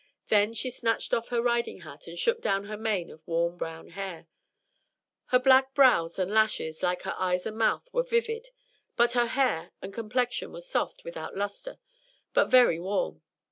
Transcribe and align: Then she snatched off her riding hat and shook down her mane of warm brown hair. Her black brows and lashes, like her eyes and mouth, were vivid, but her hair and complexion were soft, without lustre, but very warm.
Then 0.29 0.55
she 0.55 0.71
snatched 0.71 1.13
off 1.13 1.27
her 1.27 1.43
riding 1.43 1.81
hat 1.81 2.07
and 2.07 2.17
shook 2.17 2.41
down 2.41 2.63
her 2.63 2.75
mane 2.75 3.11
of 3.11 3.21
warm 3.27 3.55
brown 3.55 3.89
hair. 3.89 4.25
Her 5.25 5.37
black 5.37 5.75
brows 5.75 6.17
and 6.17 6.31
lashes, 6.31 6.81
like 6.81 7.03
her 7.03 7.13
eyes 7.19 7.45
and 7.45 7.55
mouth, 7.55 7.87
were 7.93 8.01
vivid, 8.01 8.49
but 8.95 9.11
her 9.11 9.27
hair 9.27 9.73
and 9.79 9.93
complexion 9.93 10.51
were 10.51 10.61
soft, 10.61 11.03
without 11.03 11.37
lustre, 11.37 11.77
but 12.33 12.49
very 12.49 12.79
warm. 12.79 13.21